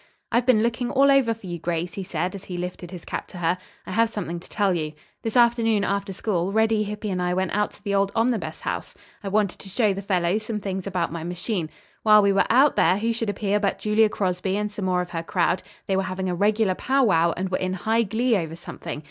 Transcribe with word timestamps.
"I've 0.31 0.47
been 0.47 0.63
looking 0.63 0.89
all 0.89 1.11
over 1.11 1.31
for 1.31 1.45
you, 1.45 1.59
Grace," 1.59 1.93
he 1.93 2.03
said, 2.03 2.33
as 2.33 2.45
he 2.45 2.57
lifted 2.57 2.89
his 2.89 3.05
cap 3.05 3.27
to 3.27 3.37
her. 3.37 3.59
"I 3.85 3.91
have 3.91 4.09
something 4.09 4.39
to 4.39 4.49
tell 4.49 4.73
you. 4.73 4.93
This 5.21 5.37
afternoon 5.37 5.83
after 5.83 6.11
school, 6.11 6.51
Reddy, 6.51 6.81
Hippy 6.81 7.11
and 7.11 7.21
I 7.21 7.35
went 7.35 7.53
out 7.53 7.69
to 7.73 7.83
the 7.83 7.93
old 7.93 8.11
Omnibus 8.15 8.61
House. 8.61 8.95
I 9.23 9.27
wanted 9.27 9.59
to 9.59 9.69
show 9.69 9.93
the 9.93 10.01
fellows 10.01 10.41
some 10.41 10.59
things 10.59 10.87
about 10.87 11.11
my 11.13 11.23
machine. 11.23 11.69
While 12.01 12.23
we 12.23 12.33
were 12.33 12.47
out 12.49 12.75
there 12.75 12.97
who 12.97 13.13
should 13.13 13.29
appear 13.29 13.59
but 13.59 13.77
Julia 13.77 14.09
Crosby 14.09 14.57
and 14.57 14.71
some 14.71 14.85
more 14.85 15.01
of 15.01 15.11
her 15.11 15.21
crowd. 15.21 15.61
They 15.85 15.95
were 15.95 16.01
having 16.01 16.27
a 16.29 16.33
regular 16.33 16.73
pow 16.73 17.03
wow 17.03 17.35
and 17.37 17.49
were 17.49 17.59
in 17.59 17.73
high 17.73 18.01
glee 18.01 18.35
over 18.35 18.55
something. 18.55 18.99